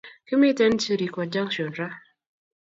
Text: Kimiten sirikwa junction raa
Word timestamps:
Kimiten 0.27 0.79
sirikwa 0.79 1.25
junction 1.27 1.73
raa 1.73 2.01